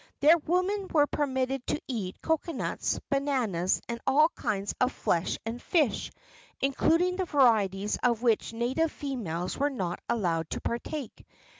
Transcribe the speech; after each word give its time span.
Their 0.19 0.39
women 0.39 0.87
were 0.87 1.05
permitted 1.05 1.67
to 1.67 1.81
eat 1.87 2.19
cocoanuts, 2.23 2.99
bananas, 3.11 3.79
and 3.87 4.01
all 4.07 4.29
kinds 4.29 4.73
of 4.81 4.91
flesh 4.91 5.37
and 5.45 5.61
fish, 5.61 6.09
including 6.59 7.17
the 7.17 7.25
varieties 7.25 7.99
of 8.01 8.23
which 8.23 8.51
native 8.51 8.91
females 8.91 9.59
were 9.59 9.69
not 9.69 9.99
allowed 10.09 10.49
to 10.49 10.59
partake. 10.61 11.23